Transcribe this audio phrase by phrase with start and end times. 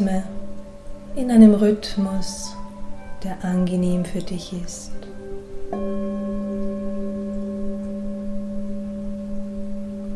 [0.00, 0.22] Atme
[1.14, 2.56] in einem Rhythmus,
[3.22, 4.92] der angenehm für dich ist.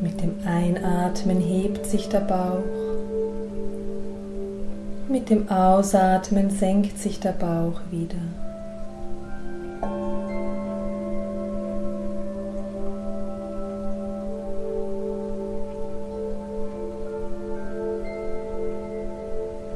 [0.01, 2.63] Mit dem Einatmen hebt sich der Bauch.
[5.09, 8.17] Mit dem Ausatmen senkt sich der Bauch wieder.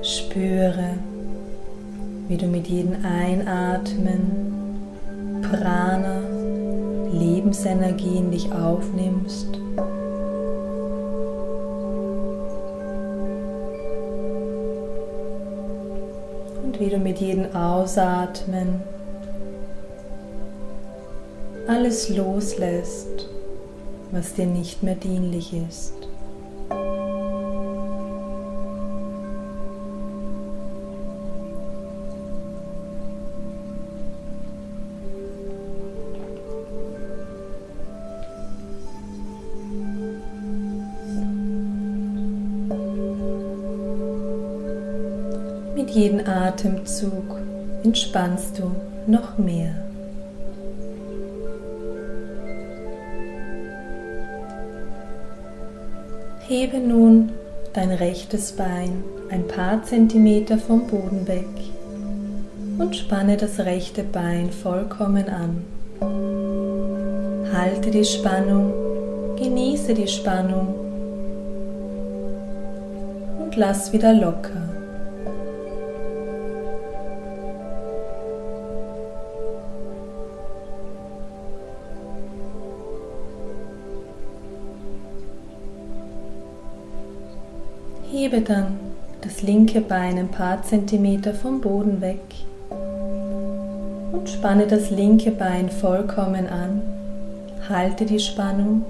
[0.08, 0.94] Spüre,
[2.28, 4.78] wie du mit jedem Einatmen
[5.42, 6.22] Prana,
[7.12, 9.48] Lebensenergie in dich aufnimmst.
[16.62, 18.80] Und wie du mit jedem Ausatmen
[21.66, 23.28] alles loslässt,
[24.10, 26.07] was dir nicht mehr dienlich ist.
[45.88, 47.40] Mit jedem Atemzug
[47.82, 48.70] entspannst du
[49.06, 49.70] noch mehr.
[56.46, 57.30] Hebe nun
[57.72, 61.46] dein rechtes Bein ein paar Zentimeter vom Boden weg
[62.76, 65.64] und spanne das rechte Bein vollkommen an.
[67.50, 68.74] Halte die Spannung,
[69.38, 70.74] genieße die Spannung
[73.40, 74.67] und lass wieder locker.
[88.20, 88.80] Hebe dann
[89.20, 92.18] das linke Bein ein paar Zentimeter vom Boden weg
[94.10, 96.82] und spanne das linke Bein vollkommen an.
[97.68, 98.84] Halte die Spannung.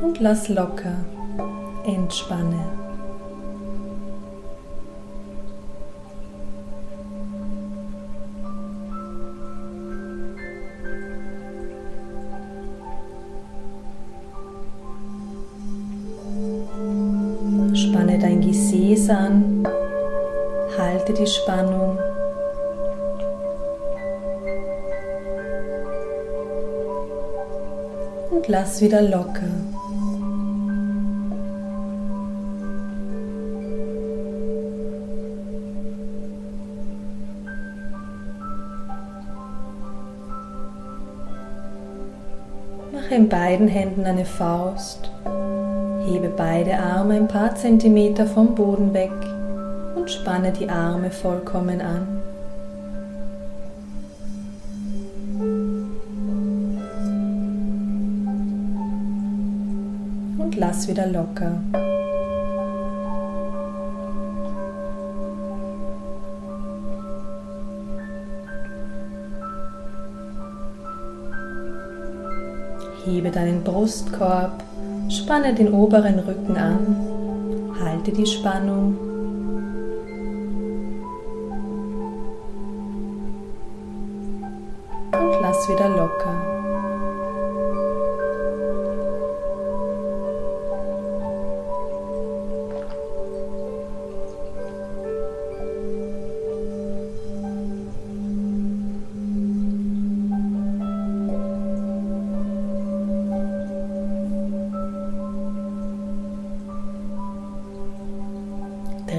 [0.00, 0.94] Und lass locker.
[1.84, 2.83] Entspanne.
[28.46, 29.42] Lass wieder locker.
[42.92, 45.10] Mache in beiden Händen eine Faust
[46.06, 49.10] Hebe beide Arme ein paar Zentimeter vom Boden weg
[49.96, 52.23] und spanne die Arme vollkommen an.
[60.86, 61.60] Wieder locker.
[73.04, 74.62] Hebe deinen Brustkorb
[75.08, 78.96] Spanne den oberen Rücken an, halte die Spannung.
[85.12, 86.53] Und lass wieder locker.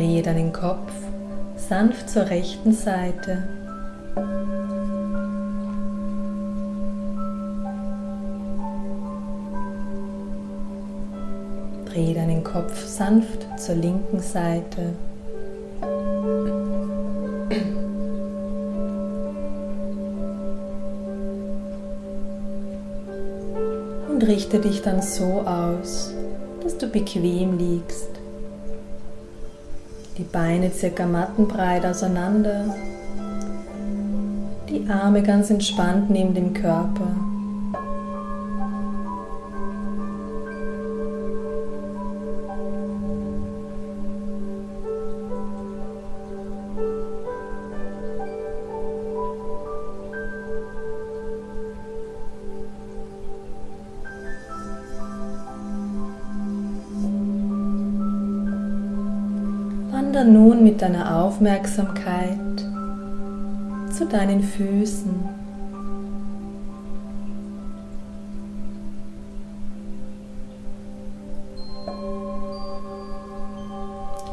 [0.06, 0.92] Drehe deinen Kopf
[1.56, 3.42] sanft zur rechten Seite.
[11.86, 14.94] Drehe deinen Kopf sanft zur linken Seite.
[24.08, 26.14] Und richte dich dann so aus,
[26.62, 28.15] dass du bequem liegst
[30.36, 32.76] Beine circa mattenbreit auseinander,
[34.68, 37.25] die Arme ganz entspannt neben dem Körper.
[60.26, 62.58] Nun mit deiner Aufmerksamkeit
[63.96, 65.14] zu deinen Füßen.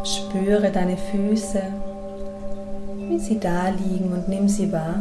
[0.03, 1.63] Spüre deine Füße,
[3.09, 4.95] wie sie da liegen und nimm sie wahr.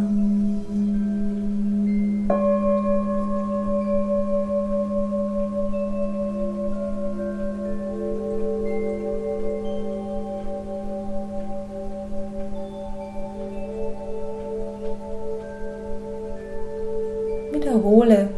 [17.82, 18.30] Wiederhole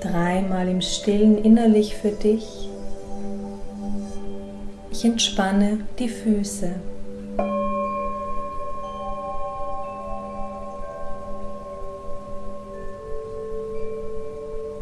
[0.00, 2.70] dreimal im stillen innerlich für dich.
[4.90, 6.70] Ich entspanne die Füße.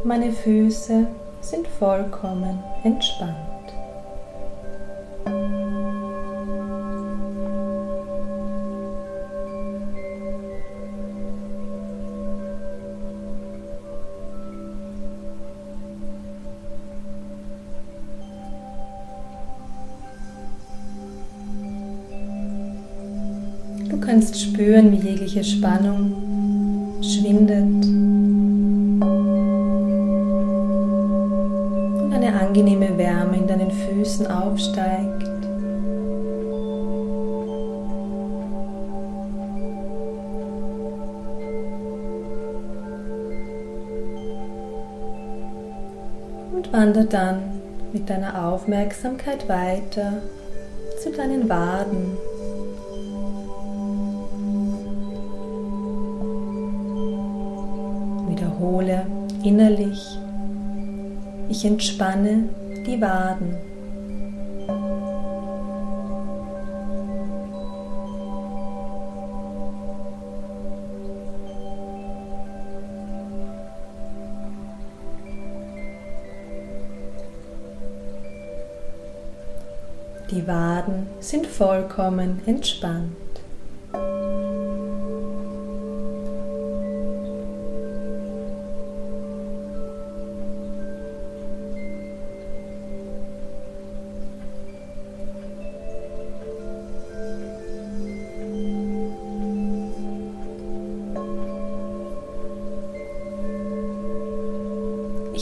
[0.04, 1.06] Meine Füße
[1.40, 3.51] sind vollkommen entspannt.
[24.04, 26.12] Kannst spüren, wie jegliche Spannung
[27.02, 27.84] schwindet
[32.02, 35.22] und eine angenehme Wärme in deinen Füßen aufsteigt.
[46.52, 47.60] Und wandert dann
[47.92, 50.22] mit deiner Aufmerksamkeit weiter
[51.02, 52.16] zu deinen Waden.
[58.62, 59.06] Wiederhole
[59.42, 60.18] innerlich,
[61.48, 62.48] ich entspanne
[62.86, 63.56] die Waden.
[80.30, 83.21] Die Waden sind vollkommen entspannt.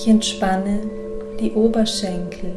[0.02, 0.78] Ich entspanne
[1.38, 2.54] die Oberschenkel.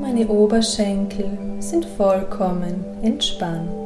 [0.00, 3.85] Meine Oberschenkel sind vollkommen entspannt.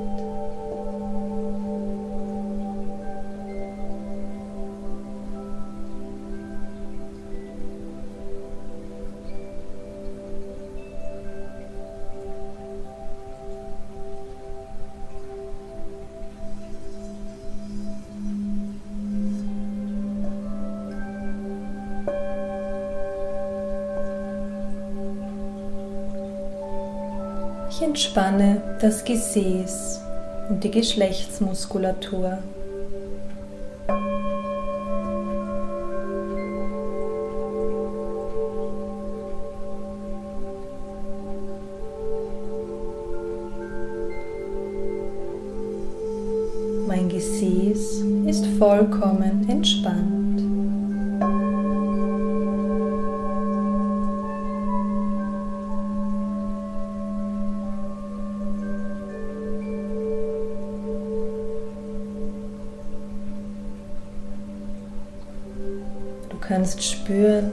[27.81, 30.03] Ich entspanne das Gesäß
[30.51, 32.37] und die Geschlechtsmuskulatur.
[66.51, 67.53] Kannst spüren,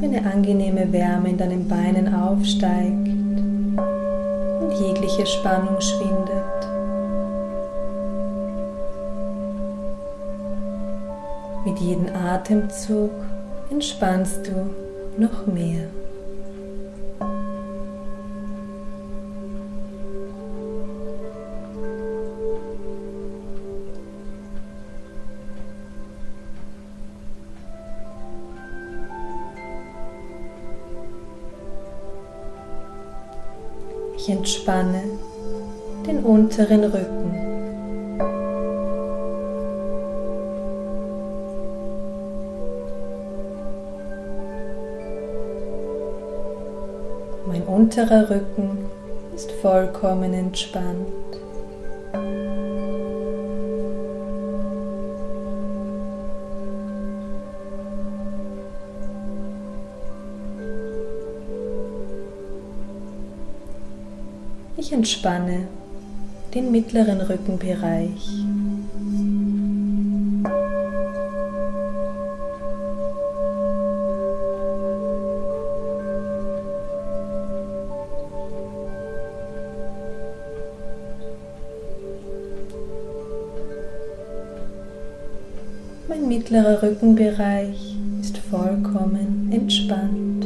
[0.00, 3.06] wie eine angenehme Wärme in deinen Beinen aufsteigt
[4.60, 6.56] und jegliche Spannung schwindet.
[11.66, 13.10] Mit jedem Atemzug
[13.70, 14.70] entspannst du
[15.22, 15.88] noch mehr.
[34.26, 35.04] Ich entspanne
[36.04, 37.30] den unteren Rücken.
[47.46, 48.90] Mein unterer Rücken
[49.36, 51.25] ist vollkommen entspannt.
[65.06, 65.68] Entspanne
[66.52, 68.28] den mittleren Rückenbereich.
[86.08, 90.45] Mein mittlerer Rückenbereich ist vollkommen entspannt.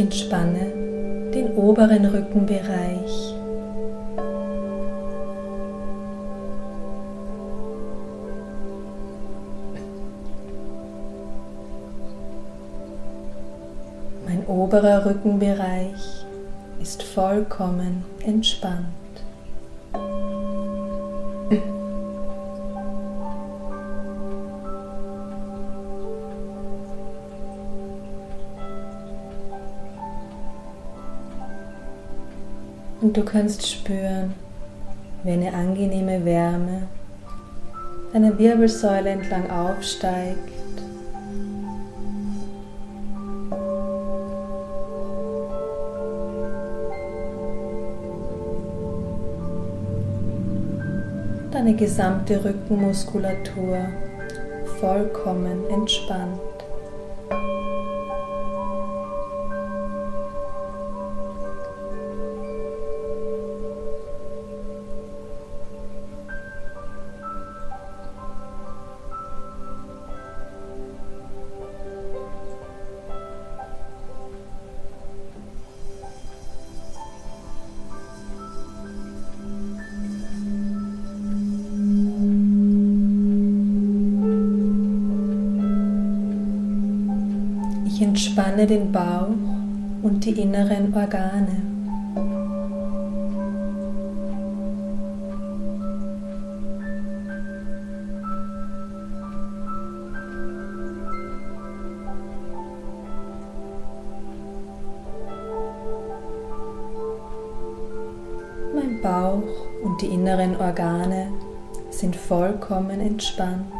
[0.00, 0.72] Entspanne
[1.34, 3.34] den oberen Rückenbereich.
[14.26, 16.24] Mein oberer Rückenbereich
[16.80, 18.86] ist vollkommen entspannt.
[33.10, 34.34] Und du kannst spüren,
[35.24, 36.82] wie eine angenehme Wärme
[38.12, 40.38] deine Wirbelsäule entlang aufsteigt.
[51.50, 53.88] Deine gesamte Rückenmuskulatur
[54.78, 56.38] vollkommen entspannt.
[88.60, 89.28] Entspanne den Bauch
[90.02, 91.62] und die inneren Organe.
[108.74, 109.42] Mein Bauch
[109.82, 111.28] und die inneren Organe
[111.90, 113.79] sind vollkommen entspannt.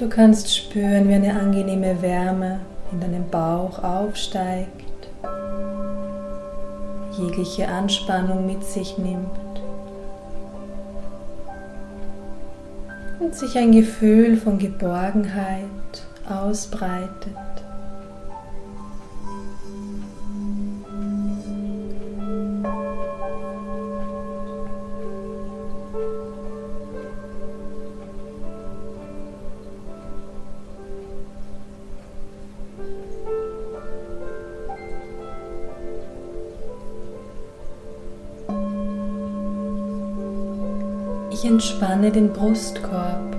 [0.00, 4.68] Du kannst spüren, wie eine angenehme Wärme in deinem Bauch aufsteigt,
[7.18, 9.28] jegliche Anspannung mit sich nimmt
[13.18, 15.66] und sich ein Gefühl von Geborgenheit
[16.26, 17.49] ausbreitet.
[42.00, 43.36] Entspanne den Brustkorb.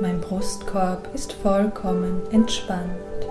[0.00, 3.27] Mein Brustkorb ist vollkommen entspannt.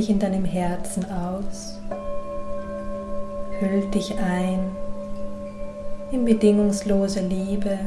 [0.00, 1.78] Sich in deinem Herzen aus,
[3.58, 4.74] hüllt dich ein
[6.10, 7.78] in bedingungslose Liebe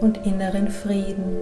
[0.00, 1.36] und inneren Frieden.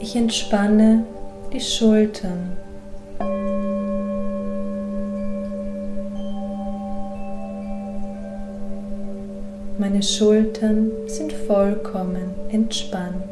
[0.00, 1.04] Ich entspanne
[1.52, 2.56] die Schultern
[10.00, 13.22] Meine Schultern sind vollkommen entspannt.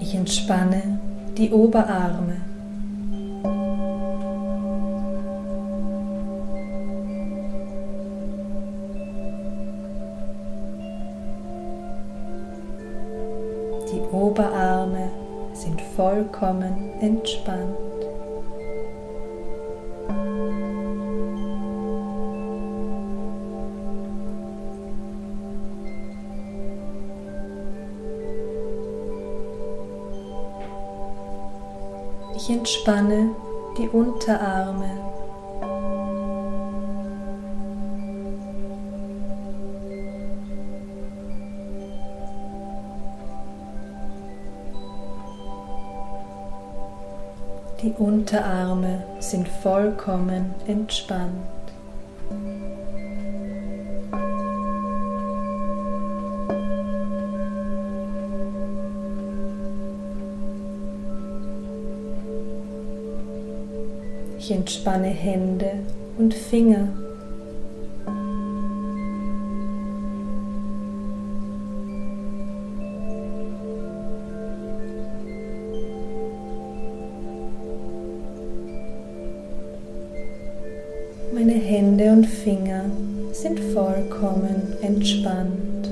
[0.00, 0.98] Ich entspanne
[1.38, 2.45] die Oberarme.
[16.38, 17.76] Vollkommen entspannt.
[32.36, 33.30] Ich entspanne
[33.78, 35.15] die Unterarme.
[48.26, 51.30] Unterarme sind vollkommen entspannt.
[64.40, 65.78] Ich entspanne Hände
[66.18, 67.05] und Finger.
[82.06, 82.84] Hände und Finger
[83.32, 85.88] sind vollkommen entspannt.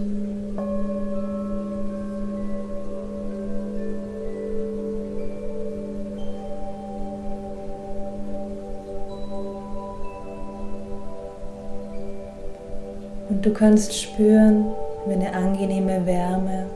[13.29, 14.67] Und du kannst spüren,
[15.07, 16.67] wie eine angenehme Wärme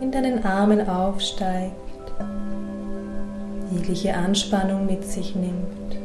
[0.00, 1.72] in deinen Armen aufsteigt,
[3.72, 5.97] jegliche Anspannung mit sich nimmt.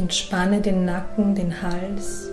[0.00, 2.29] Entspanne den Nacken, den Hals.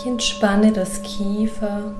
[0.00, 1.92] Ich entspanne das Kiefer.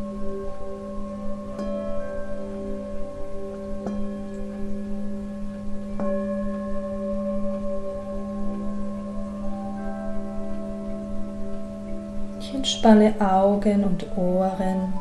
[12.40, 14.94] Ich entspanne Augen und Ohren.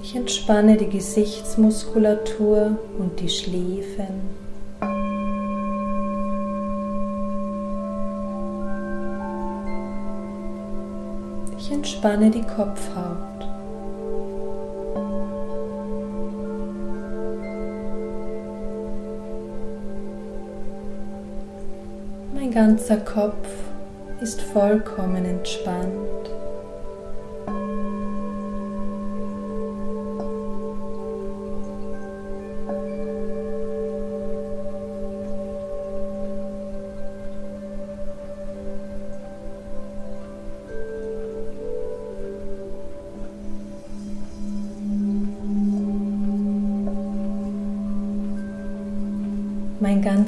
[0.00, 4.49] Ich entspanne die Gesichtsmuskulatur und die Schläfen.
[11.70, 13.46] Entspanne die Kopfhaut.
[22.34, 23.48] Mein ganzer Kopf
[24.20, 26.30] ist vollkommen entspannt.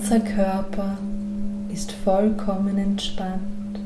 [0.02, 0.98] Ganzer Körper
[1.72, 3.78] ist vollkommen entspannt.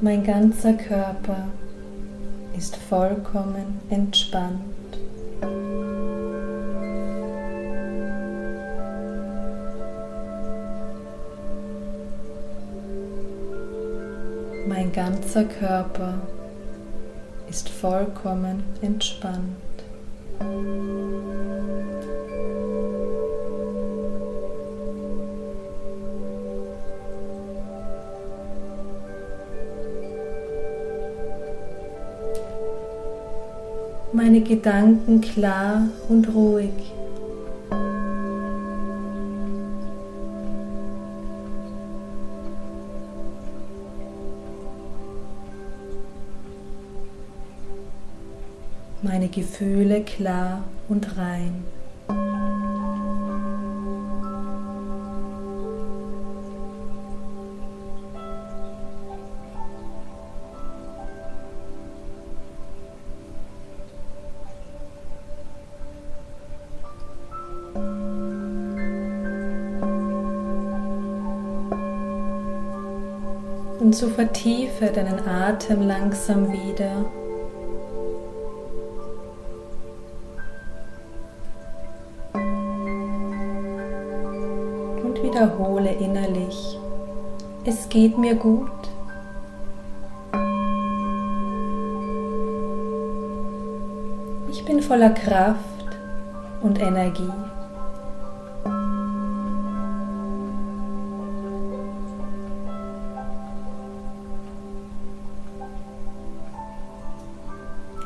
[0.00, 1.48] Mein ganzer Körper
[2.56, 4.71] ist vollkommen entspannt.
[14.82, 16.14] Mein ganzer Körper
[17.48, 19.38] ist vollkommen entspannt.
[34.12, 36.92] meine Gedanken klar und ruhig.
[49.32, 51.64] Gefühle klar und rein.
[73.80, 77.04] Und so vertiefe deinen Atem langsam wieder.
[87.64, 88.70] Es geht mir gut.
[94.50, 95.58] Ich bin voller Kraft
[96.62, 97.30] und Energie.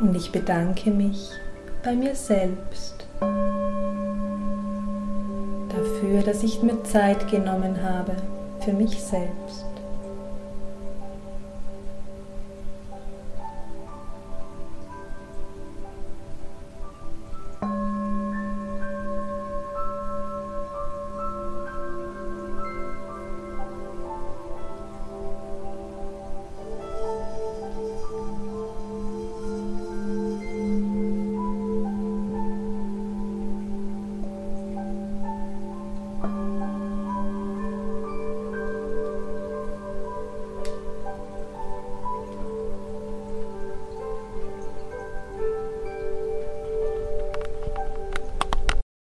[0.00, 1.30] Und ich bedanke mich
[1.82, 3.06] bei mir selbst
[5.70, 8.16] dafür, dass ich mir Zeit genommen habe
[8.66, 9.75] für mich selbst.